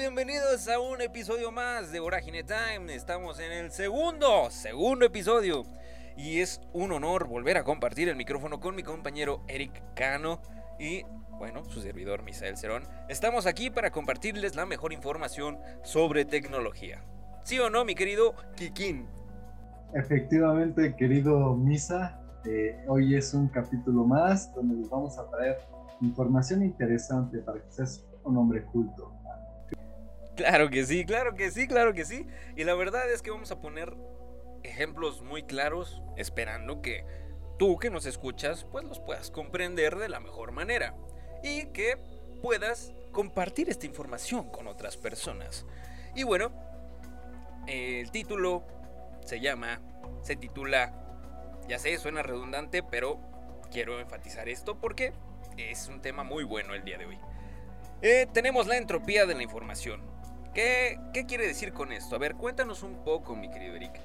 [0.00, 2.94] Bienvenidos a un episodio más de Vorágine Time.
[2.94, 5.66] Estamos en el segundo, segundo episodio.
[6.16, 10.40] Y es un honor volver a compartir el micrófono con mi compañero Eric Cano
[10.78, 11.02] y,
[11.38, 12.84] bueno, su servidor Misael Cerón.
[13.10, 17.04] Estamos aquí para compartirles la mejor información sobre tecnología.
[17.44, 19.06] ¿Sí o no, mi querido Kikín?
[19.92, 25.58] Efectivamente, querido Misa, eh, hoy es un capítulo más donde les vamos a traer
[26.00, 29.19] información interesante para que seas un hombre culto.
[30.40, 32.26] Claro que sí, claro que sí, claro que sí.
[32.56, 33.94] Y la verdad es que vamos a poner
[34.62, 37.04] ejemplos muy claros, esperando que
[37.58, 40.94] tú que nos escuchas, pues los puedas comprender de la mejor manera.
[41.42, 41.98] Y que
[42.40, 45.66] puedas compartir esta información con otras personas.
[46.14, 46.52] Y bueno,
[47.66, 48.64] el título
[49.26, 49.82] se llama,
[50.22, 50.94] se titula,
[51.68, 53.20] ya sé, suena redundante, pero
[53.70, 55.12] quiero enfatizar esto porque
[55.58, 57.18] es un tema muy bueno el día de hoy.
[58.00, 60.18] Eh, tenemos la entropía de la información.
[60.54, 62.16] ¿Qué, ¿Qué quiere decir con esto?
[62.16, 64.00] A ver, cuéntanos un poco, mi querido Eric.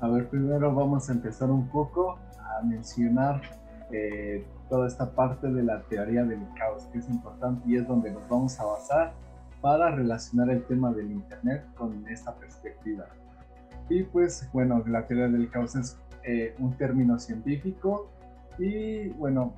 [0.00, 3.40] A ver, primero vamos a empezar un poco a mencionar
[3.92, 8.10] eh, toda esta parte de la teoría del caos, que es importante y es donde
[8.10, 9.14] nos vamos a basar
[9.60, 13.06] para relacionar el tema del Internet con esta perspectiva.
[13.88, 18.10] Y pues bueno, la teoría del caos es eh, un término científico
[18.58, 19.54] y bueno,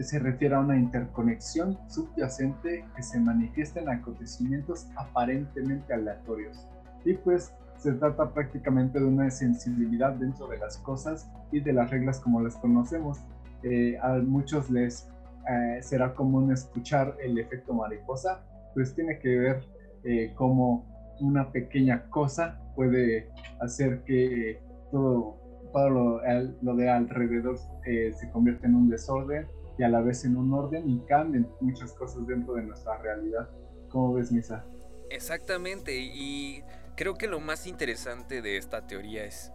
[0.00, 6.66] se refiere a una interconexión subyacente que se manifiesta en acontecimientos aparentemente aleatorios.
[7.04, 11.90] Y pues se trata prácticamente de una sensibilidad dentro de las cosas y de las
[11.90, 13.18] reglas como las conocemos.
[13.64, 15.08] Eh, a muchos les
[15.48, 19.64] eh, será común escuchar el efecto mariposa, pues tiene que ver
[20.04, 20.86] eh, cómo
[21.20, 25.36] una pequeña cosa puede hacer que todo,
[25.72, 26.20] todo lo,
[26.62, 29.46] lo de alrededor se convierta en un desorden
[29.82, 33.48] a la vez en un orden y cambien muchas cosas dentro de nuestra realidad.
[33.88, 34.64] ¿Cómo ves, Misa?
[35.10, 36.62] Exactamente, y
[36.96, 39.52] creo que lo más interesante de esta teoría es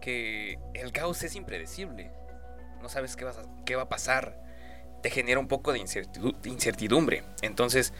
[0.00, 2.12] que el caos es impredecible.
[2.80, 3.26] No sabes qué,
[3.64, 4.40] qué va a pasar.
[5.02, 5.80] Te genera un poco de
[6.44, 7.24] incertidumbre.
[7.42, 7.92] Entonces,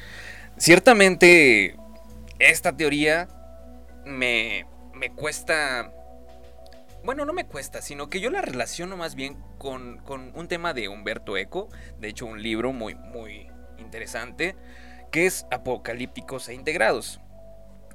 [0.57, 1.77] ciertamente,
[2.39, 3.29] esta teoría
[4.05, 5.93] me, me cuesta
[7.05, 10.89] bueno, no me cuesta, sino que yo la relaciono más bien con, un tema de
[10.89, 11.69] Humberto Eco,
[12.01, 14.57] de hecho un libro muy, muy interesante,
[15.13, 17.21] que es Apocalípticos e Integrados,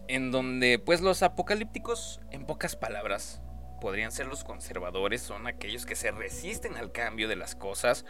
[0.08, 3.42] en donde pues los apocalípticos, en pocas palabras,
[3.82, 8.06] podrían ser los conservadores, son aquellos que se resisten al cambio de las cosas,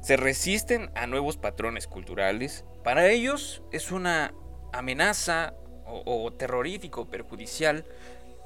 [0.00, 2.64] se resisten a nuevos patrones culturales.
[2.82, 4.32] Para ellos es una
[4.72, 5.52] amenaza
[5.84, 7.84] o, terrorífico, perjudicial,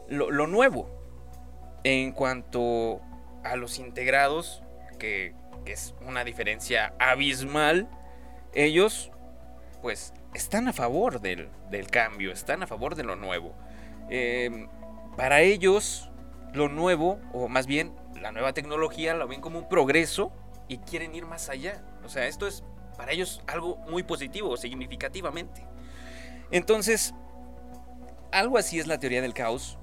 [0.09, 0.91] lo nuevo,
[1.85, 3.01] en cuanto
[3.51, 4.63] a los integrados,
[4.99, 5.35] que,
[5.67, 7.89] es una diferencia abismal,
[8.55, 9.11] ellos
[9.83, 11.51] pues están a favor del,
[11.91, 13.53] cambio, están a favor de lo nuevo.
[14.09, 14.69] Em,
[15.17, 16.09] para ellos,
[16.53, 20.33] lo nuevo, o más bien la nueva tecnología, lo ven como un progreso
[20.69, 21.83] y quieren ir más allá.
[22.05, 22.63] O sea, esto es
[22.97, 25.67] para ellos algo muy positivo, significativamente.
[26.53, 27.13] Entonces,
[28.31, 29.79] algo así es la teoría del caos.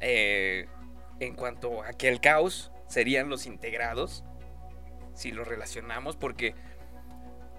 [0.00, 0.66] Eh,
[1.20, 4.24] en cuanto a que el caos serían los integrados,
[5.14, 6.54] si lo relacionamos, porque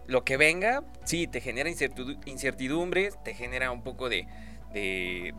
[0.08, 4.28] lo que venga, sí, te genera incertidumbre, te genera un poco de,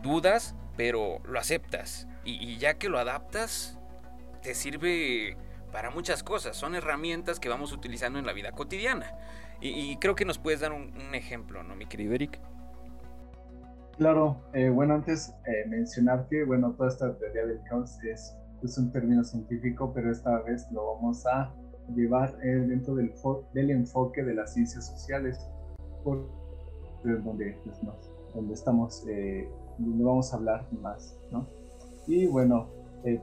[0.01, 2.07] dudas, pero lo aceptas.
[2.23, 3.77] Y, ya que lo adaptas,
[4.41, 5.37] te sirve
[5.71, 6.57] para muchas cosas.
[6.57, 9.13] Son herramientas que vamos utilizando en la vida cotidiana.
[9.61, 12.39] Y, creo que nos puedes dar un, un ejemplo, ¿no, mi querido Eric?
[13.97, 18.77] Claro, eh, bueno, antes eh, mencionar que, bueno, toda esta teoría del caos es, es,
[18.77, 21.53] un término científico, pero esta vez lo vamos a
[21.95, 23.13] llevar eh, dentro del,
[23.53, 25.39] del, enfoque de las ciencias sociales,
[26.03, 26.27] por
[27.03, 27.79] donde, pues,
[28.33, 29.05] donde estamos,
[29.77, 31.47] donde vamos a hablar más, ¿no?
[32.05, 32.67] Y bueno,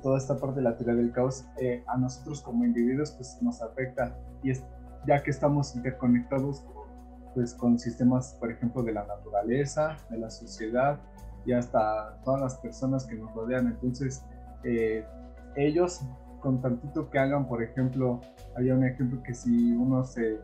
[0.03, 1.45] toda esta parte de la teoría del caos
[1.87, 4.63] a nosotros como individuos pues nos afecta y es,
[5.07, 6.65] ya que estamos interconectados
[7.35, 11.01] pues con sistemas, por ejemplo, de la naturaleza, de la sociedad
[11.45, 13.67] y hasta todas las personas que nos rodean.
[13.67, 14.25] Entonces,
[14.63, 15.05] eh,
[15.56, 16.03] ellos,
[16.41, 18.21] con tantito que hagan, por ejemplo,
[18.56, 20.39] había un ejemplo que si uno se,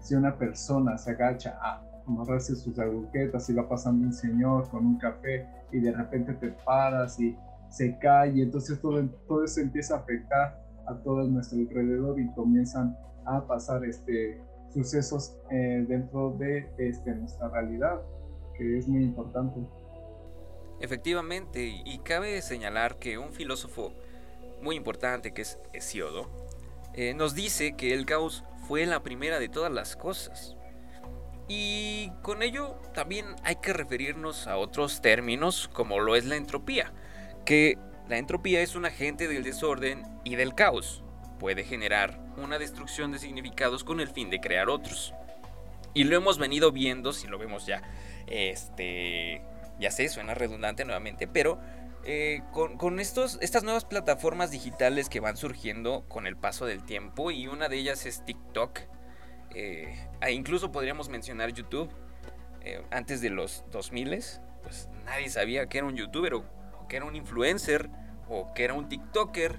[0.00, 4.86] si una persona se agacha a amarrarse sus agujetas y va pasando un señor con
[4.86, 7.36] un café y de repente te paras y
[7.68, 12.28] se cae y entonces todo, todo eso empieza a afectar a todo nuestro alrededor y
[12.32, 12.96] comienzan
[13.26, 14.40] a pasar este,
[14.72, 18.00] sucesos eh, dentro de este, nuestra realidad,
[18.56, 19.60] que es muy importante.
[20.80, 23.92] Efectivamente, y cabe señalar que un filósofo
[24.62, 26.30] muy importante, que es Hesiodo,
[26.94, 30.56] eh, nos dice que el caos fue la primera de todas las cosas.
[31.48, 36.92] Y con ello también hay que referirnos a otros términos como lo es la entropía,
[37.44, 37.76] que
[38.08, 41.02] la entropía es un agente del desorden y del caos.
[41.38, 45.14] Puede generar una destrucción de significados con el fin de crear otros.
[45.94, 47.82] Y lo hemos venido viendo, si lo vemos ya,
[48.28, 49.42] este,
[49.80, 51.60] ya sé, suena redundante nuevamente, pero
[52.04, 57.30] eh, con, estos, estas nuevas plataformas digitales que van surgiendo con el paso del tiempo,
[57.30, 58.80] y una de ellas es TikTok,
[59.54, 61.90] eh, e incluso podríamos mencionar YouTube,
[62.62, 64.22] eh, antes de los 2000,
[64.62, 66.44] pues nadie sabía que era un youtuber o,
[66.78, 67.90] o que era un influencer
[68.28, 69.58] o que era un TikToker,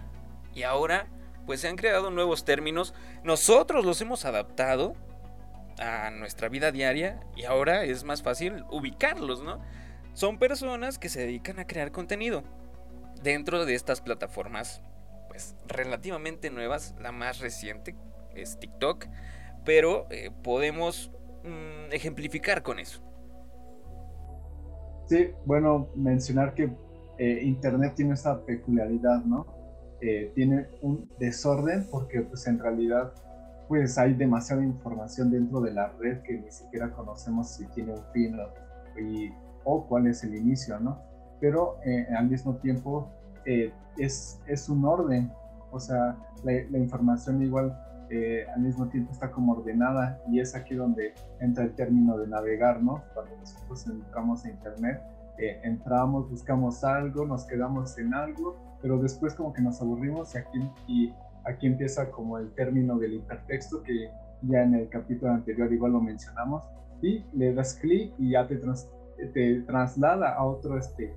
[0.53, 1.07] y ahora
[1.45, 2.93] pues se han creado nuevos términos,
[3.23, 4.95] nosotros los hemos adaptado
[5.79, 9.59] a nuestra vida diaria y ahora es más fácil ubicarlos, ¿no?
[10.13, 12.43] Son personas que se dedican a crear contenido
[13.23, 14.81] dentro de estas plataformas,
[15.29, 16.95] pues relativamente nuevas.
[16.99, 17.95] La más reciente
[18.35, 19.05] es TikTok,
[19.65, 21.11] pero eh, podemos
[21.43, 23.01] mm, ejemplificar con eso.
[25.07, 26.71] Sí, bueno, mencionar que
[27.17, 29.45] eh, Internet tiene esa peculiaridad, ¿no?
[30.01, 33.13] Eh, tiene un desorden porque pues en realidad
[33.67, 38.03] pues hay demasiada información dentro de la red que ni siquiera conocemos si tiene un
[38.11, 38.51] fin o,
[39.63, 40.99] cuál es el inicio, ¿no?
[41.39, 43.09] Pero eh, al mismo tiempo
[43.45, 45.31] eh, es, es un orden,
[45.71, 47.77] o sea, la, información igual
[48.09, 52.27] eh, al mismo tiempo está como ordenada y es aquí donde entra el término de
[52.27, 53.03] navegar, ¿no?
[53.13, 55.01] Cuando nosotros entramos a Internet,
[55.63, 60.71] entramos, buscamos algo, nos quedamos en algo, pero después como que nos aburrimos y aquí
[60.87, 61.13] y
[61.43, 64.11] Aquí empieza como el término del hipertexto que
[64.43, 66.63] ya en el capítulo anterior igual lo mencionamos
[67.01, 68.59] y le das clic y ya te,
[69.27, 71.13] te traslada a otro, este,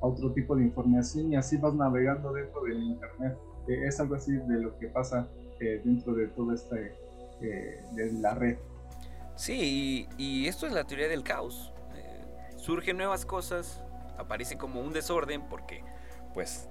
[0.00, 3.36] a otro tipo de información y así vas navegando dentro del internet.
[3.68, 5.28] Eh, es algo así de lo que pasa
[5.60, 6.94] eh, dentro de todo este,
[7.40, 8.56] eh, de la red.
[9.34, 11.72] Sí, y, y, esto es la teoría del caos.
[12.56, 13.82] surgen nuevas cosas,
[14.18, 15.84] aparece como un desorden porque
[16.32, 16.68] pues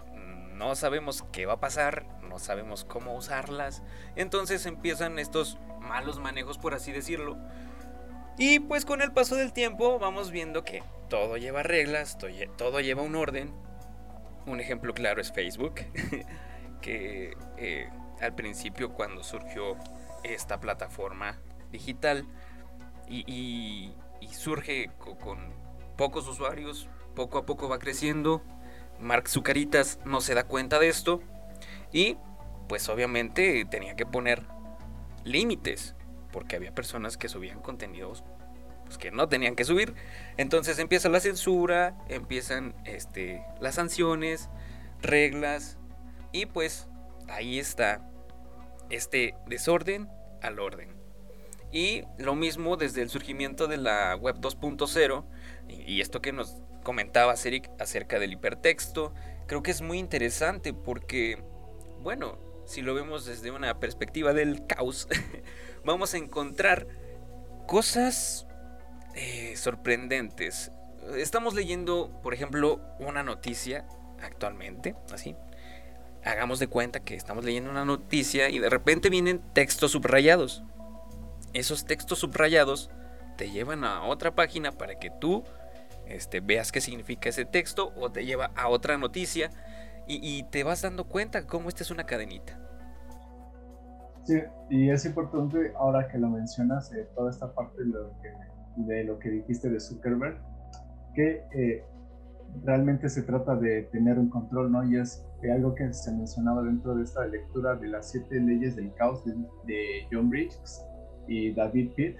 [0.55, 3.83] no sabemos qué va a pasar, no sabemos cómo usarlas.
[4.15, 7.37] Entonces empiezan estos malos manejos, por así decirlo.
[8.37, 12.17] Y pues con el paso del tiempo vamos viendo que todo lleva reglas,
[12.57, 13.53] todo lleva un orden.
[14.45, 15.75] Un ejemplo claro es Facebook,
[16.81, 17.89] que eh,
[18.21, 19.75] al principio cuando surgió
[20.23, 21.39] esta plataforma
[21.71, 22.27] digital
[23.07, 23.93] y,
[24.31, 25.37] surge con
[25.95, 28.41] pocos usuarios, poco a poco va creciendo,
[28.99, 31.21] Mark Zucaritas no se da cuenta de esto
[31.91, 32.17] y
[32.67, 34.43] pues obviamente tenía que poner
[35.23, 35.95] límites
[36.35, 38.25] porque había personas que subían contenidos
[38.83, 39.95] pues, que no tenían que subir.
[40.35, 44.49] Entonces empieza la censura, empiezan este, las sanciones,
[45.01, 45.77] reglas
[46.33, 46.89] y pues
[47.29, 48.05] ahí está
[48.89, 50.09] este desorden
[50.41, 50.93] al orden.
[51.71, 55.23] Y lo mismo desde el surgimiento de la web 2.0
[55.69, 59.13] y esto que nos comentaba Eric acerca del hipertexto,
[59.47, 61.41] creo que es muy interesante porque,
[62.01, 65.07] bueno, si lo vemos desde una perspectiva del caos,
[65.85, 66.87] vamos a encontrar
[67.67, 68.47] cosas
[69.13, 70.71] eh, sorprendentes.
[71.15, 73.85] Estamos leyendo, por ejemplo, una noticia
[74.21, 75.35] actualmente, así.
[76.23, 80.63] Hagamos de cuenta que estamos leyendo una noticia y de repente vienen textos subrayados.
[81.53, 82.89] Esos textos subrayados
[83.37, 85.43] te llevan a otra página para que tú
[86.07, 89.51] este, veas qué significa ese texto o te lleva a otra noticia
[90.07, 92.59] y, te vas dando cuenta cómo esta es una cadenita.
[94.25, 94.41] Sí,
[94.71, 99.69] y es importante ahora que lo mencionas, eh, toda esta parte de lo, que, dijiste
[99.69, 100.37] de Zuckerberg,
[101.13, 101.83] que eh,
[102.63, 104.83] realmente se trata de tener un control, ¿no?
[104.83, 108.91] Y es algo que se mencionaba dentro de esta lectura de las siete leyes del
[108.95, 110.83] caos de, John Bridges
[111.27, 112.17] y David Pitt.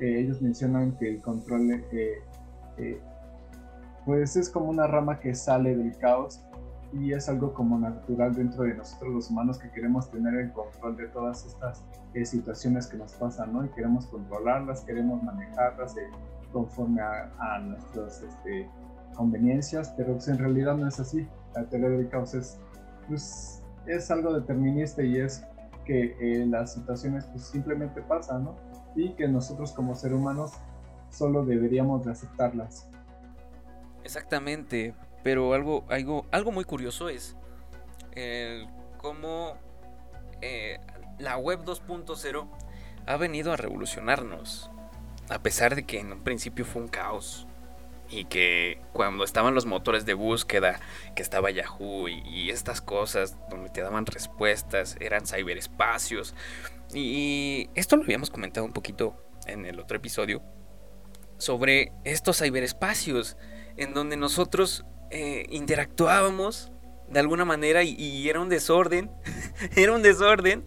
[0.00, 3.00] ellos mencionan que el control eh,
[4.06, 6.42] pues es como una rama que sale del caos
[6.92, 10.96] y es algo como natural dentro de nosotros los humanos que queremos tener el control
[10.96, 13.64] de todas estas eh, situaciones que nos pasan, ¿no?
[13.64, 16.08] Y queremos controlarlas, queremos manejarlas eh,
[16.52, 18.70] conforme a, nuestras este,
[19.14, 21.28] conveniencias, pero pues, en realidad no es así.
[21.54, 22.58] La teoría del caos es,
[23.06, 25.44] pues, es algo determinista y es
[25.84, 28.56] que las situaciones pues simplemente pasan, ¿no?
[28.94, 30.52] Y que nosotros como seres humanos
[31.08, 32.90] solo deberíamos de aceptarlas.
[34.04, 37.36] Exactamente, pero algo, algo, algo muy curioso es
[38.98, 39.56] cómo
[40.42, 40.78] eh,
[41.18, 42.48] la web 2.0
[43.06, 44.70] ha venido a revolucionarnos,
[45.28, 47.46] a pesar de que en un principio fue un caos.
[48.10, 50.80] Y que cuando estaban los motores de búsqueda,
[51.14, 56.34] que estaba Yahoo y, y estas cosas donde te daban respuestas, eran ciberespacios.
[56.94, 59.14] Y esto lo habíamos comentado un poquito
[59.46, 60.42] en el otro episodio
[61.36, 63.36] sobre estos ciberespacios
[63.76, 66.70] en donde nosotros eh, interactuábamos
[67.08, 69.10] de alguna manera y, era un desorden,
[69.76, 70.64] era un desorden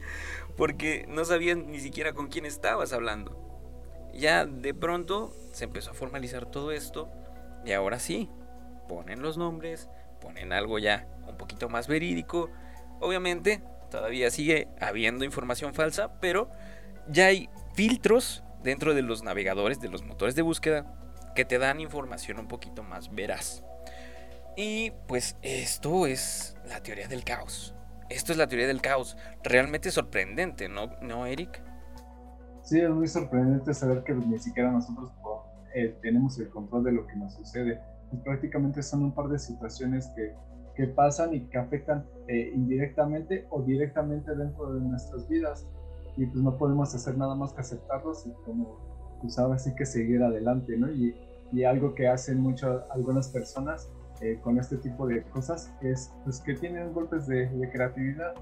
[0.57, 3.37] porque no sabían ni siquiera con quién estabas hablando.
[4.13, 7.09] Ya de pronto se empezó a formalizar todo esto
[7.65, 8.29] y ahora sí,
[8.87, 12.49] ponen los nombres, ponen algo ya un poquito más verídico.
[12.99, 16.49] Obviamente todavía sigue habiendo información falsa, pero
[17.07, 20.93] ya hay filtros dentro de los navegadores, de los motores de búsqueda,
[21.35, 23.63] que te dan información un poquito más veraz.
[24.55, 27.73] Y pues esto es la teoría del caos.
[28.09, 29.17] Esto es la teoría del caos.
[29.43, 31.61] Realmente sorprendente, ¿no, ¿No Eric?
[32.63, 35.11] Sí, es muy sorprendente saber que ni siquiera nosotros
[35.73, 37.79] eh, tenemos el control de lo que nos sucede.
[38.11, 40.35] Y prácticamente son un par de situaciones que,
[40.75, 45.65] que pasan y que afectan eh, indirectamente o directamente dentro de nuestras vidas.
[46.17, 49.85] Y pues no podemos hacer nada más que aceptarlos y como pues ahora sí que
[49.85, 50.91] seguir adelante, ¿no?
[50.91, 51.15] Y,
[51.53, 53.89] y algo que hacen mucho algunas personas
[54.21, 58.33] eh, con este tipo de cosas es pues, que tienen golpes de, creatividad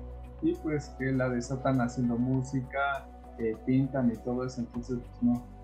[0.41, 3.07] y pues que la desatan haciendo música,
[3.65, 5.59] pintan y todo eso, entonces pues, no.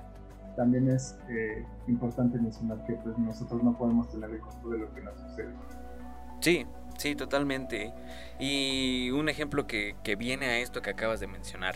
[0.56, 4.94] También es eh, importante mencionar que pues nosotros no podemos tener el control de lo
[4.94, 5.54] que nos sucede.
[6.40, 6.66] Sí,
[6.98, 7.94] sí, totalmente.
[8.40, 11.76] Y un ejemplo que, que viene a esto que acabas de mencionar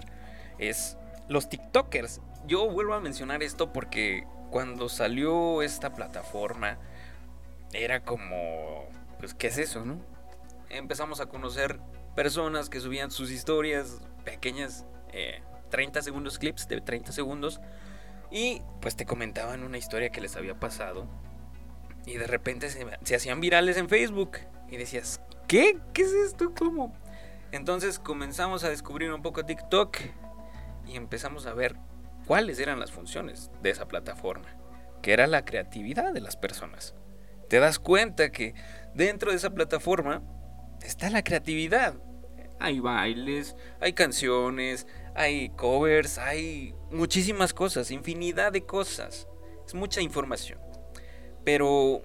[0.60, 2.22] es los TikTokers.
[2.48, 6.78] Yo vuelvo a mencionar esto porque cuando salió esta plataforma,
[7.74, 8.88] era como,
[9.20, 10.00] pues, ¿qué es eso, no?
[10.70, 11.80] Empezamos a conocer
[12.16, 14.86] personas que subían sus historias pequeñas,
[15.70, 17.60] 30 eh, segundos clips de 30 segundos,
[18.32, 21.08] y pues te comentaban una historia que les había pasado,
[22.06, 24.38] y de repente se, se hacían virales en Facebook,
[24.70, 25.78] y decías, ¿qué?
[25.94, 26.54] ¿Qué es esto?
[26.58, 26.94] ¿Cómo?
[27.52, 29.98] Entonces comenzamos a descubrir un poco TikTok
[30.86, 31.76] y empezamos a ver
[32.28, 34.56] cuáles eran las funciones de esa plataforma,
[35.02, 36.94] que era la creatividad de las personas
[37.50, 38.54] te das cuenta que
[38.94, 40.24] dentro de esa plataforma
[40.82, 41.96] está la creatividad.
[42.60, 49.28] Hay bailes, hay canciones, hay covers, hay muchísimas cosas, infinidad de cosas.
[49.66, 50.60] Es mucha información.
[51.44, 52.02] Pero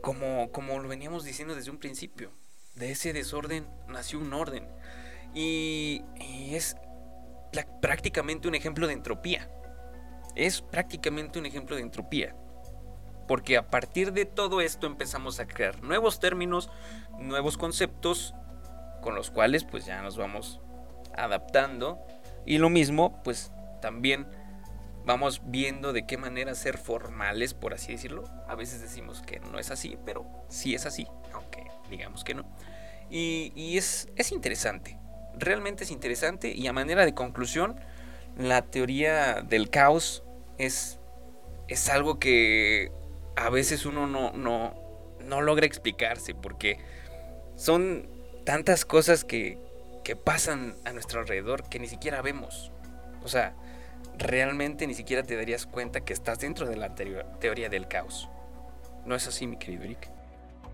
[0.00, 2.32] como, como lo veníamos diciendo desde un principio,
[2.74, 4.66] de ese desorden nació un orden.
[5.34, 6.04] Y,
[6.50, 6.76] es
[7.80, 9.50] prácticamente un ejemplo de entropía.
[10.34, 12.34] Es prácticamente un ejemplo de entropía
[13.32, 16.68] porque a partir de todo esto empezamos a crear nuevos términos,
[17.18, 18.34] nuevos conceptos
[19.00, 20.60] con los cuales pues ya nos vamos
[21.16, 21.98] adaptando
[22.44, 24.26] y lo mismo pues también
[25.06, 28.24] vamos viendo de qué manera ser formales por así decirlo.
[28.48, 32.44] A veces decimos que no es así, pero sí es así, aunque digamos que no.
[33.08, 34.98] Y, es, es interesante,
[35.38, 37.80] realmente es interesante y a manera de conclusión,
[38.36, 40.22] la teoría del caos
[40.58, 41.00] es,
[41.68, 42.92] es algo que
[43.42, 44.74] a veces uno no, no,
[45.24, 46.78] no logra explicarse porque
[47.56, 48.08] son
[48.44, 49.58] tantas cosas que,
[50.04, 52.72] que pasan a nuestro alrededor que ni siquiera vemos.
[53.24, 53.54] O sea,
[54.18, 58.28] realmente ni siquiera te darías cuenta que estás dentro de la teoría del caos.
[59.04, 60.10] ¿No es así, mi querido Eric?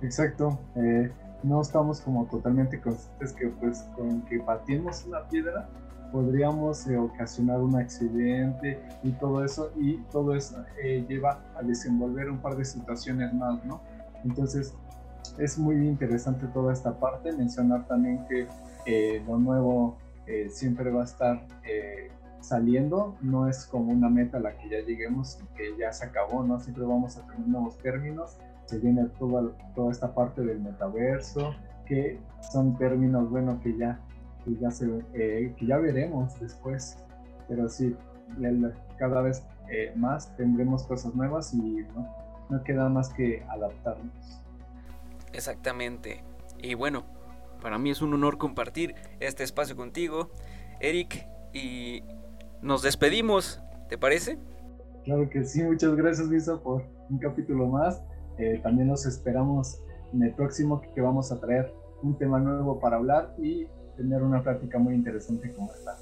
[0.03, 0.59] Exacto.
[0.77, 1.11] Eh,
[1.43, 5.69] no estamos como totalmente conscientes que pues con que patimos una piedra
[6.13, 12.31] podríamos eh, ocasionar un accidente y todo eso, y todo eso eh, lleva a desenvolver
[12.31, 13.81] un par de situaciones más, ¿no?
[14.25, 14.75] Entonces,
[15.39, 18.47] es muy interesante toda esta parte, mencionar también que
[18.87, 19.97] eh, lo nuevo
[20.51, 21.47] siempre va a estar
[22.43, 26.05] saliendo, no es como una meta a la que ya lleguemos y que ya se
[26.05, 26.61] acabó, ¿no?
[26.61, 28.37] Siempre vamos a tener nuevos términos,
[28.67, 31.55] se viene toda, toda esta parte del metaverso,
[31.87, 32.21] que
[32.53, 34.01] son términos, bueno, que ya
[34.45, 36.97] que ya, se, eh, que ya veremos después.
[37.49, 37.97] Pero sí,
[38.99, 41.59] cada vez eh, más tendremos cosas nuevas y
[41.95, 42.09] ¿no?
[42.51, 44.43] no queda más que adaptarnos.
[45.33, 46.23] Exactamente.
[46.59, 47.05] Y bueno,
[47.63, 50.31] para mí es un honor compartir este espacio contigo,
[50.81, 52.03] Eric, y
[52.63, 54.39] nos despedimos, ¿te parece?
[55.05, 58.03] Claro que sí, muchas gracias Lisa por un capítulo más.
[58.39, 59.81] Eh, también nos esperamos
[60.13, 63.67] en el próximo que vamos a traer un tema nuevo para hablar y
[63.99, 65.99] tener una práctica muy interesante como esta.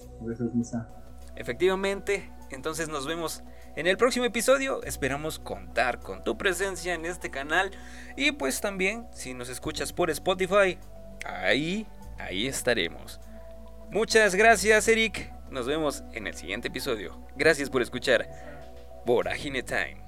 [1.34, 3.42] Efectivamente, entonces nos vemos
[3.74, 4.82] en el próximo episodio.
[4.82, 7.70] Esperamos contar con tu presencia en este canal
[8.14, 10.78] y pues también si nos escuchas por Spotify,
[11.24, 11.86] ahí,
[12.18, 13.18] ahí estaremos.
[13.90, 15.32] Muchas gracias, Eric.
[15.50, 17.26] Nos vemos en el siguiente episodio.
[17.36, 18.28] Gracias por escuchar
[19.06, 20.02] Vorágine Time.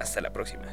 [0.00, 0.66] Hasta la próxima.